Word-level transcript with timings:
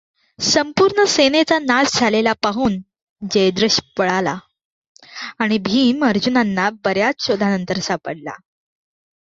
संपूर्ण 0.39 1.03
सेनेचा 1.05 1.57
नाश 1.59 1.99
झालेला 1.99 2.33
पाहून 2.43 2.77
जयद्रथ 3.21 3.79
पळाला, 3.97 4.35
आणि 5.39 5.57
भीम 5.57 6.05
अर्जुनांना 6.05 6.69
बऱ्याच 6.85 7.25
शोधानंतर 7.25 7.79
सापडला. 7.79 8.35